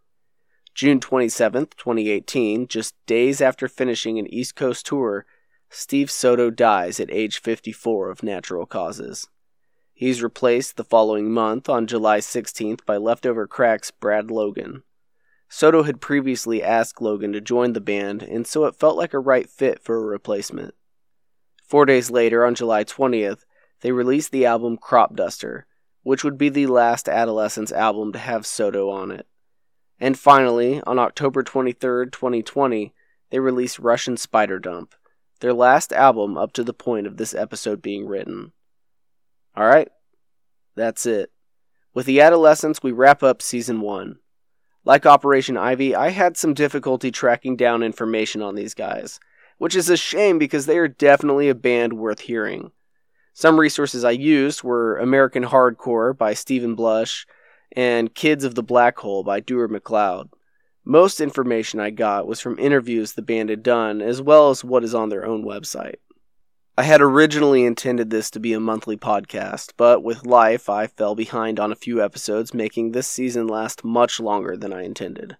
June 0.74 1.00
27th, 1.00 1.74
2018, 1.78 2.68
just 2.68 2.94
days 3.06 3.40
after 3.40 3.68
finishing 3.68 4.18
an 4.18 4.26
East 4.26 4.54
Coast 4.54 4.84
tour, 4.84 5.24
Steve 5.70 6.10
Soto 6.10 6.50
dies 6.50 7.00
at 7.00 7.10
age 7.10 7.40
54 7.40 8.10
of 8.10 8.22
natural 8.22 8.66
causes. 8.66 9.30
He's 9.94 10.22
replaced 10.22 10.76
the 10.76 10.84
following 10.84 11.32
month 11.32 11.70
on 11.70 11.86
July 11.86 12.18
16th 12.18 12.84
by 12.84 12.98
Leftover 12.98 13.46
Cracks 13.46 13.90
Brad 13.90 14.30
Logan. 14.30 14.82
Soto 15.48 15.84
had 15.84 16.00
previously 16.00 16.62
asked 16.62 17.00
Logan 17.00 17.32
to 17.32 17.40
join 17.40 17.72
the 17.72 17.80
band, 17.80 18.22
and 18.22 18.46
so 18.46 18.64
it 18.64 18.76
felt 18.76 18.96
like 18.96 19.14
a 19.14 19.18
right 19.18 19.48
fit 19.48 19.82
for 19.82 19.96
a 19.96 20.06
replacement. 20.06 20.74
Four 21.64 21.86
days 21.86 22.10
later, 22.10 22.44
on 22.44 22.54
July 22.54 22.84
20th, 22.84 23.44
they 23.80 23.92
released 23.92 24.32
the 24.32 24.46
album 24.46 24.76
Crop 24.76 25.14
Duster, 25.14 25.66
which 26.02 26.24
would 26.24 26.38
be 26.38 26.48
the 26.48 26.66
last 26.66 27.08
Adolescents 27.08 27.72
album 27.72 28.12
to 28.12 28.18
have 28.18 28.46
Soto 28.46 28.90
on 28.90 29.10
it. 29.10 29.26
And 29.98 30.18
finally, 30.18 30.82
on 30.86 30.98
October 30.98 31.42
23rd, 31.42 32.12
2020, 32.12 32.94
they 33.30 33.38
released 33.38 33.78
Russian 33.78 34.16
Spider 34.16 34.58
Dump, 34.58 34.94
their 35.40 35.52
last 35.52 35.92
album 35.92 36.36
up 36.36 36.52
to 36.52 36.64
the 36.64 36.72
point 36.72 37.06
of 37.06 37.16
this 37.16 37.34
episode 37.34 37.82
being 37.82 38.06
written. 38.06 38.52
Alright, 39.56 39.88
that's 40.74 41.06
it. 41.06 41.32
With 41.94 42.06
the 42.06 42.20
Adolescents, 42.20 42.82
we 42.82 42.92
wrap 42.92 43.22
up 43.22 43.40
season 43.40 43.80
one. 43.80 44.18
Like 44.86 45.04
Operation 45.04 45.56
Ivy, 45.56 45.96
I 45.96 46.10
had 46.10 46.36
some 46.36 46.54
difficulty 46.54 47.10
tracking 47.10 47.56
down 47.56 47.82
information 47.82 48.40
on 48.40 48.54
these 48.54 48.72
guys, 48.72 49.18
which 49.58 49.74
is 49.74 49.90
a 49.90 49.96
shame 49.96 50.38
because 50.38 50.66
they 50.66 50.78
are 50.78 50.86
definitely 50.86 51.48
a 51.48 51.56
band 51.56 51.94
worth 51.94 52.20
hearing. 52.20 52.70
Some 53.32 53.58
resources 53.58 54.04
I 54.04 54.12
used 54.12 54.62
were 54.62 54.96
American 54.98 55.42
Hardcore 55.42 56.16
by 56.16 56.34
Steven 56.34 56.76
Blush 56.76 57.26
and 57.72 58.14
Kids 58.14 58.44
of 58.44 58.54
the 58.54 58.62
Black 58.62 58.96
Hole 58.98 59.24
by 59.24 59.40
Dewar 59.40 59.66
MacLeod. 59.66 60.30
Most 60.84 61.20
information 61.20 61.80
I 61.80 61.90
got 61.90 62.28
was 62.28 62.38
from 62.38 62.56
interviews 62.56 63.14
the 63.14 63.22
band 63.22 63.50
had 63.50 63.64
done, 63.64 64.00
as 64.00 64.22
well 64.22 64.50
as 64.50 64.62
what 64.62 64.84
is 64.84 64.94
on 64.94 65.08
their 65.08 65.26
own 65.26 65.44
website. 65.44 65.96
I 66.78 66.82
had 66.82 67.00
originally 67.00 67.64
intended 67.64 68.10
this 68.10 68.30
to 68.32 68.38
be 68.38 68.52
a 68.52 68.60
monthly 68.60 68.98
podcast, 68.98 69.72
but 69.78 70.02
with 70.02 70.26
life, 70.26 70.68
I 70.68 70.86
fell 70.86 71.14
behind 71.14 71.58
on 71.58 71.72
a 71.72 71.76
few 71.76 72.04
episodes, 72.04 72.52
making 72.52 72.92
this 72.92 73.08
season 73.08 73.46
last 73.46 73.82
much 73.82 74.20
longer 74.20 74.58
than 74.58 74.74
I 74.74 74.82
intended. 74.84 75.38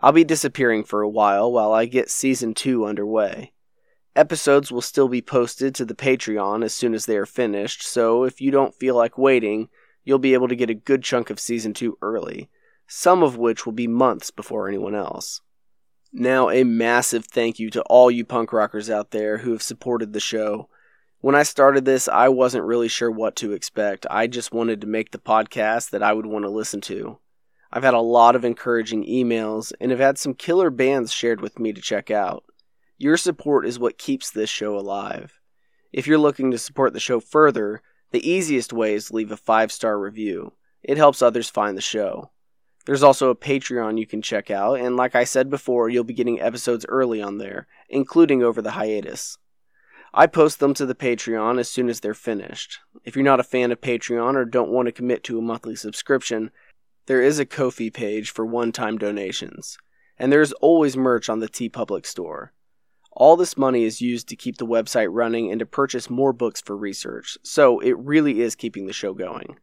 I'll 0.00 0.12
be 0.12 0.24
disappearing 0.24 0.84
for 0.84 1.02
a 1.02 1.08
while 1.08 1.52
while 1.52 1.70
I 1.74 1.84
get 1.84 2.08
season 2.08 2.54
2 2.54 2.86
underway. 2.86 3.52
Episodes 4.16 4.72
will 4.72 4.80
still 4.80 5.08
be 5.08 5.20
posted 5.20 5.74
to 5.74 5.84
the 5.84 5.94
Patreon 5.94 6.64
as 6.64 6.72
soon 6.72 6.94
as 6.94 7.04
they 7.04 7.18
are 7.18 7.26
finished, 7.26 7.82
so 7.82 8.24
if 8.24 8.40
you 8.40 8.50
don't 8.50 8.74
feel 8.74 8.94
like 8.94 9.18
waiting, 9.18 9.68
you'll 10.02 10.18
be 10.18 10.32
able 10.32 10.48
to 10.48 10.56
get 10.56 10.70
a 10.70 10.74
good 10.74 11.04
chunk 11.04 11.28
of 11.28 11.38
season 11.38 11.74
2 11.74 11.98
early, 12.00 12.48
some 12.86 13.22
of 13.22 13.36
which 13.36 13.66
will 13.66 13.74
be 13.74 13.86
months 13.86 14.30
before 14.30 14.66
anyone 14.66 14.94
else. 14.94 15.42
Now, 16.16 16.48
a 16.48 16.62
massive 16.62 17.24
thank 17.24 17.58
you 17.58 17.70
to 17.70 17.82
all 17.82 18.08
you 18.08 18.24
punk 18.24 18.52
rockers 18.52 18.88
out 18.88 19.10
there 19.10 19.38
who 19.38 19.50
have 19.50 19.62
supported 19.62 20.12
the 20.12 20.20
show. 20.20 20.68
When 21.20 21.34
I 21.34 21.42
started 21.42 21.84
this, 21.84 22.06
I 22.06 22.28
wasn't 22.28 22.66
really 22.66 22.86
sure 22.86 23.10
what 23.10 23.34
to 23.36 23.52
expect. 23.52 24.06
I 24.08 24.28
just 24.28 24.54
wanted 24.54 24.80
to 24.80 24.86
make 24.86 25.10
the 25.10 25.18
podcast 25.18 25.90
that 25.90 26.04
I 26.04 26.12
would 26.12 26.26
want 26.26 26.44
to 26.44 26.50
listen 26.50 26.80
to. 26.82 27.18
I've 27.72 27.82
had 27.82 27.94
a 27.94 28.00
lot 28.00 28.36
of 28.36 28.44
encouraging 28.44 29.04
emails 29.04 29.72
and 29.80 29.90
have 29.90 29.98
had 29.98 30.16
some 30.16 30.34
killer 30.34 30.70
bands 30.70 31.12
shared 31.12 31.40
with 31.40 31.58
me 31.58 31.72
to 31.72 31.80
check 31.80 32.12
out. 32.12 32.44
Your 32.96 33.16
support 33.16 33.66
is 33.66 33.80
what 33.80 33.98
keeps 33.98 34.30
this 34.30 34.48
show 34.48 34.78
alive. 34.78 35.40
If 35.92 36.06
you're 36.06 36.16
looking 36.16 36.52
to 36.52 36.58
support 36.58 36.92
the 36.92 37.00
show 37.00 37.18
further, 37.18 37.82
the 38.12 38.30
easiest 38.30 38.72
way 38.72 38.94
is 38.94 39.08
to 39.08 39.16
leave 39.16 39.32
a 39.32 39.36
five 39.36 39.72
star 39.72 39.98
review. 39.98 40.52
It 40.84 40.96
helps 40.96 41.22
others 41.22 41.50
find 41.50 41.76
the 41.76 41.82
show. 41.82 42.30
There's 42.86 43.02
also 43.02 43.30
a 43.30 43.36
Patreon 43.36 43.98
you 43.98 44.06
can 44.06 44.20
check 44.20 44.50
out, 44.50 44.78
and 44.78 44.96
like 44.96 45.14
I 45.14 45.24
said 45.24 45.48
before, 45.48 45.88
you'll 45.88 46.04
be 46.04 46.12
getting 46.12 46.40
episodes 46.40 46.84
early 46.88 47.22
on 47.22 47.38
there, 47.38 47.66
including 47.88 48.42
over 48.42 48.60
the 48.60 48.72
hiatus. 48.72 49.38
I 50.12 50.26
post 50.26 50.60
them 50.60 50.74
to 50.74 50.86
the 50.86 50.94
Patreon 50.94 51.58
as 51.58 51.68
soon 51.68 51.88
as 51.88 52.00
they're 52.00 52.14
finished. 52.14 52.78
If 53.02 53.16
you're 53.16 53.24
not 53.24 53.40
a 53.40 53.44
fan 53.44 53.72
of 53.72 53.80
Patreon 53.80 54.34
or 54.34 54.44
don't 54.44 54.70
want 54.70 54.86
to 54.86 54.92
commit 54.92 55.24
to 55.24 55.38
a 55.38 55.42
monthly 55.42 55.76
subscription, 55.76 56.50
there 57.06 57.22
is 57.22 57.38
a 57.38 57.46
Ko-fi 57.46 57.90
page 57.90 58.30
for 58.30 58.46
one-time 58.46 58.98
donations, 58.98 59.78
and 60.18 60.30
there 60.30 60.42
is 60.42 60.52
always 60.54 60.96
merch 60.96 61.28
on 61.28 61.40
the 61.40 61.48
TeePublic 61.48 62.06
store. 62.06 62.52
All 63.12 63.36
this 63.36 63.56
money 63.56 63.84
is 63.84 64.00
used 64.00 64.28
to 64.28 64.36
keep 64.36 64.58
the 64.58 64.66
website 64.66 65.08
running 65.10 65.50
and 65.50 65.58
to 65.60 65.66
purchase 65.66 66.10
more 66.10 66.32
books 66.32 66.60
for 66.60 66.76
research, 66.76 67.38
so 67.42 67.80
it 67.80 67.96
really 67.98 68.40
is 68.40 68.54
keeping 68.54 68.86
the 68.86 68.92
show 68.92 69.14
going. 69.14 69.56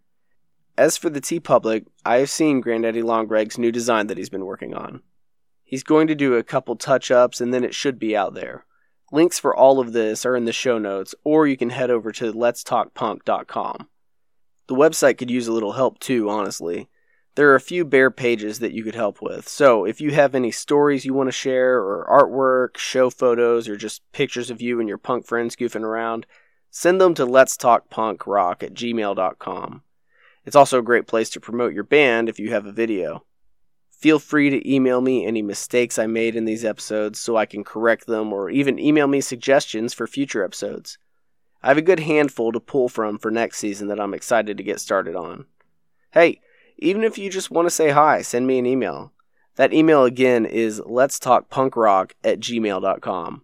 As 0.77 0.97
for 0.97 1.10
the 1.10 1.21
TeePublic, 1.21 1.86
I 2.05 2.17
have 2.17 2.29
seen 2.29 2.62
Granddaddy 2.62 3.01
Longreg's 3.01 3.57
new 3.57 3.71
design 3.71 4.07
that 4.07 4.17
he's 4.17 4.29
been 4.29 4.45
working 4.45 4.73
on. 4.73 5.01
He's 5.63 5.84
going 5.84 6.07
to 6.07 6.15
do 6.15 6.36
a 6.36 6.43
couple 6.43 6.75
touch 6.75 7.12
ups 7.12 7.41
and 7.41 7.53
then 7.53 7.63
it 7.63 7.75
should 7.75 7.99
be 7.99 8.15
out 8.15 8.34
there. 8.34 8.65
Links 9.12 9.39
for 9.39 9.55
all 9.55 9.79
of 9.79 9.91
this 9.91 10.25
are 10.25 10.38
in 10.38 10.45
the 10.45 10.53
show 10.53 10.77
notes, 10.77 11.13
or 11.25 11.45
you 11.45 11.57
can 11.57 11.69
head 11.69 11.91
over 11.91 12.13
to 12.13 12.31
letstalkpunk.com. 12.31 13.89
The 14.67 14.75
website 14.75 15.17
could 15.17 15.29
use 15.29 15.47
a 15.47 15.53
little 15.53 15.73
help 15.73 15.99
too, 15.99 16.29
honestly. 16.29 16.88
There 17.36 17.49
are 17.49 17.55
a 17.55 17.62
few 17.62 17.84
bare 17.84 18.12
pages 18.12 18.60
that 18.60 18.71
you 18.71 18.84
could 18.84 18.95
help 18.95 19.21
with, 19.21 19.47
so 19.47 19.86
if 19.86 19.99
you 19.99 20.12
have 20.12 20.34
any 20.34 20.51
stories 20.51 21.05
you 21.05 21.13
want 21.13 21.27
to 21.27 21.34
share, 21.34 21.77
or 21.77 22.07
artwork, 22.10 22.77
show 22.77 23.10
photos, 23.10 23.67
or 23.67 23.75
just 23.75 24.01
pictures 24.12 24.49
of 24.49 24.62
you 24.62 24.79
and 24.79 24.88
your 24.88 24.97
punk 24.97 25.25
friends 25.25 25.55
goofing 25.55 25.84
around, 25.84 26.25
send 26.69 26.99
them 26.99 27.13
to 27.13 27.25
letstalkpunkrock 27.25 28.63
at 28.63 28.73
gmail.com. 28.73 29.84
It's 30.45 30.56
also 30.56 30.80
a 30.80 30.84
great 30.84 31.08
place 31.08 31.30
to 31.32 31.39
promote 31.39 31.73
your 31.73 31.84
band 31.84 32.30
if 32.30 32.39
you 32.39 32.51
have 32.51 32.65
a 32.65 32.71
video. 32.71 33.25
Feel 33.89 34.17
free 34.17 34.49
to 34.49 34.73
email 34.73 34.99
me 34.99 35.25
any 35.25 35.41
mistakes 35.41 35.99
I 35.99 36.08
made 36.08 36.36
in 36.36 36.45
these 36.45 36.65
episodes 36.65 37.19
so 37.19 37.38
I 37.38 37.45
can 37.45 37.63
correct 37.63 38.08
them, 38.08 38.34
or 38.34 38.49
even 38.49 38.80
email 38.80 39.08
me 39.08 39.21
suggestions 39.21 39.93
for 39.93 40.08
future 40.08 40.43
episodes. 40.43 40.97
I 41.62 41.67
have 41.67 41.77
a 41.77 41.84
good 41.84 41.99
handful 41.99 42.51
to 42.51 42.60
pull 42.60 42.89
from 42.89 43.19
for 43.19 43.30
next 43.30 43.60
season 43.60 43.88
that 43.89 43.99
I'm 43.99 44.15
excited 44.15 44.58
to 44.58 44.63
get 44.63 44.80
started 44.80 45.15
on. 45.15 45.45
Hey, 46.12 46.41
even 46.80 47.04
if 47.04 47.19
you 47.19 47.30
just 47.30 47.51
want 47.51 47.67
to 47.67 47.69
say 47.69 47.91
hi, 47.91 48.23
send 48.23 48.47
me 48.47 48.58
an 48.58 48.65
email. 48.65 49.13
That 49.58 49.73
email 49.73 50.06
again 50.06 50.47
is 50.47 50.82
let's 50.84 51.19
talk 51.19 51.49
punk 51.49 51.75
rock 51.75 52.15
at 52.23 52.39
gmail.com. 52.39 53.43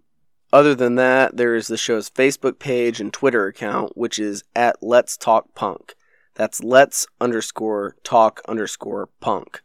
Other 0.52 0.74
than 0.74 0.96
that, 0.96 1.38
there 1.38 1.54
is 1.54 1.68
the 1.68 1.78
show's 1.78 2.10
Facebook 2.10 2.58
page 2.58 3.00
and 3.00 3.14
Twitter 3.14 3.46
account, 3.46 3.96
which 3.96 4.18
is 4.18 4.44
at 4.56 4.82
Let's 4.82 5.18
Talk 5.18 5.54
Punk. 5.54 5.94
That's 6.38 6.64
let's 6.64 7.08
underscore 7.20 7.96
talk 8.04 8.44
underscore 8.48 9.10
punk. 9.20 9.64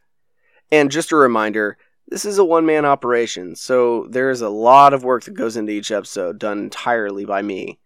And 0.71 0.89
just 0.89 1.11
a 1.11 1.15
reminder, 1.15 1.77
this 2.07 2.25
is 2.25 2.39
a 2.39 2.43
one 2.43 2.65
man 2.65 2.83
operation, 2.83 3.55
so 3.55 4.07
there 4.09 4.31
is 4.31 4.41
a 4.41 4.49
lot 4.49 4.91
of 4.91 5.03
work 5.03 5.23
that 5.25 5.35
goes 5.35 5.55
into 5.55 5.71
each 5.71 5.91
episode 5.91 6.39
done 6.39 6.57
entirely 6.57 7.25
by 7.25 7.43
me. 7.43 7.77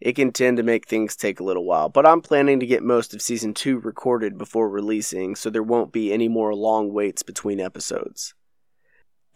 It 0.00 0.16
can 0.16 0.32
tend 0.32 0.56
to 0.56 0.64
make 0.64 0.88
things 0.88 1.14
take 1.14 1.38
a 1.38 1.44
little 1.44 1.64
while, 1.64 1.88
but 1.88 2.04
I'm 2.04 2.20
planning 2.20 2.58
to 2.58 2.66
get 2.66 2.82
most 2.82 3.14
of 3.14 3.22
season 3.22 3.54
2 3.54 3.78
recorded 3.78 4.36
before 4.36 4.68
releasing, 4.68 5.36
so 5.36 5.48
there 5.48 5.62
won't 5.62 5.92
be 5.92 6.12
any 6.12 6.26
more 6.26 6.56
long 6.56 6.92
waits 6.92 7.22
between 7.22 7.60
episodes. 7.60 8.34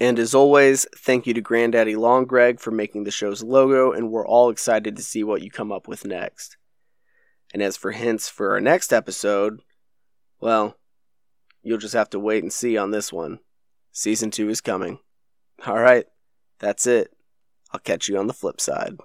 And 0.00 0.18
as 0.18 0.34
always, 0.34 0.87
thank 0.96 1.24
you 1.28 1.34
to 1.34 1.40
Granddaddy 1.40 1.94
Long 1.94 2.24
Greg 2.24 2.58
for 2.58 2.72
making 2.72 3.04
the 3.04 3.12
show's 3.12 3.44
logo, 3.44 3.92
and 3.92 4.11
we're 4.11 4.26
all 4.26 4.50
excited 4.50 4.96
to 4.96 5.02
see 5.04 5.22
what 5.22 5.42
you 5.42 5.52
come 5.52 5.70
up 5.70 5.87
with 5.87 6.04
next. 6.04 6.56
And 7.52 7.62
as 7.62 7.76
for 7.76 7.92
hints 7.92 8.28
for 8.28 8.52
our 8.52 8.61
next 8.61 8.92
episode, 8.92 9.61
well, 10.40 10.76
you'll 11.62 11.78
just 11.78 11.94
have 11.94 12.11
to 12.11 12.20
wait 12.20 12.42
and 12.42 12.52
see 12.52 12.76
on 12.76 12.90
this 12.90 13.12
one. 13.12 13.40
Season 13.92 14.30
2 14.30 14.48
is 14.48 14.61
coming. 14.61 14.98
Alright, 15.66 16.06
that's 16.58 16.87
it. 16.87 17.12
I'll 17.72 17.80
catch 17.80 18.08
you 18.08 18.18
on 18.18 18.26
the 18.26 18.34
flip 18.34 18.61
side. 18.61 18.98